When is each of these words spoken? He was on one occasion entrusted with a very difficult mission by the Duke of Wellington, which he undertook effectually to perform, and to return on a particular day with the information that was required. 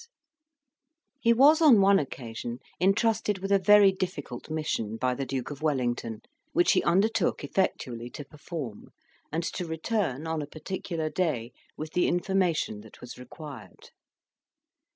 He 1.19 1.31
was 1.31 1.61
on 1.61 1.79
one 1.79 1.99
occasion 1.99 2.57
entrusted 2.79 3.37
with 3.37 3.51
a 3.51 3.59
very 3.59 3.91
difficult 3.91 4.49
mission 4.49 4.97
by 4.97 5.13
the 5.13 5.27
Duke 5.27 5.51
of 5.51 5.61
Wellington, 5.61 6.23
which 6.53 6.71
he 6.71 6.81
undertook 6.81 7.43
effectually 7.43 8.09
to 8.09 8.25
perform, 8.25 8.87
and 9.31 9.43
to 9.43 9.67
return 9.67 10.25
on 10.25 10.41
a 10.41 10.47
particular 10.47 11.11
day 11.11 11.51
with 11.77 11.93
the 11.93 12.07
information 12.07 12.81
that 12.81 12.99
was 12.99 13.19
required. 13.19 13.91